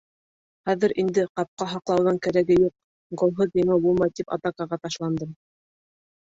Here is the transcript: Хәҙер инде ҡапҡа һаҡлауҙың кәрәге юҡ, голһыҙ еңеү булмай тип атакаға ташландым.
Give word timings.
Хәҙер 0.69 0.93
инде 1.01 1.25
ҡапҡа 1.39 1.67
һаҡлауҙың 1.73 2.17
кәрәге 2.27 2.57
юҡ, 2.63 2.73
голһыҙ 3.23 3.53
еңеү 3.61 3.77
булмай 3.85 4.15
тип 4.21 4.35
атакаға 4.39 4.81
ташландым. 4.89 5.37